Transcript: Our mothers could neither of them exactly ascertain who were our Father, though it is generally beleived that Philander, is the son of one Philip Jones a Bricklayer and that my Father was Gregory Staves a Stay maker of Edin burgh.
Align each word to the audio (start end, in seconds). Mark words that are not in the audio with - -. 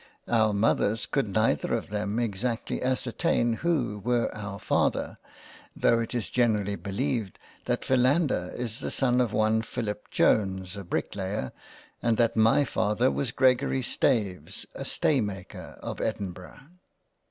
Our 0.27 0.51
mothers 0.51 1.05
could 1.05 1.29
neither 1.31 1.75
of 1.75 1.89
them 1.89 2.17
exactly 2.17 2.81
ascertain 2.81 3.53
who 3.61 3.99
were 3.99 4.33
our 4.35 4.57
Father, 4.57 5.17
though 5.75 5.99
it 5.99 6.15
is 6.15 6.31
generally 6.31 6.75
beleived 6.75 7.37
that 7.65 7.85
Philander, 7.85 8.51
is 8.55 8.79
the 8.79 8.89
son 8.89 9.21
of 9.21 9.31
one 9.31 9.61
Philip 9.61 10.09
Jones 10.09 10.75
a 10.75 10.83
Bricklayer 10.83 11.51
and 12.01 12.17
that 12.17 12.35
my 12.35 12.65
Father 12.65 13.11
was 13.11 13.29
Gregory 13.29 13.83
Staves 13.83 14.65
a 14.73 14.85
Stay 14.85 15.21
maker 15.21 15.77
of 15.83 16.01
Edin 16.01 16.31
burgh. 16.31 16.59